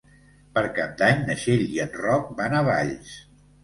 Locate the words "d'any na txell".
1.03-1.63